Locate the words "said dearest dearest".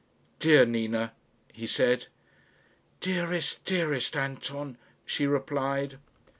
1.67-4.17